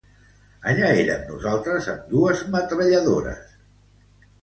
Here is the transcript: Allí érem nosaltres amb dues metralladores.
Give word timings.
Allí 0.71 0.87
érem 1.01 1.27
nosaltres 1.27 1.91
amb 1.95 2.09
dues 2.17 2.45
metralladores. 2.59 3.57